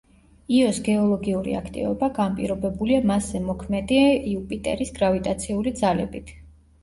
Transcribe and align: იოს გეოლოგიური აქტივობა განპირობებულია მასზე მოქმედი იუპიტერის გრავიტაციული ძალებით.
იოს 0.59 0.77
გეოლოგიური 0.85 1.51
აქტივობა 1.57 2.07
განპირობებულია 2.15 3.03
მასზე 3.11 3.41
მოქმედი 3.49 4.01
იუპიტერის 4.33 4.91
გრავიტაციული 4.99 5.75
ძალებით. 5.83 6.33